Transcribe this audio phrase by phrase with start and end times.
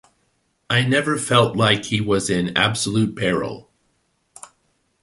[0.67, 3.69] I never felt like he was in absolute peril.